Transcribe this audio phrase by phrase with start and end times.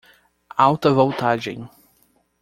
[0.57, 1.69] Alta voltagem!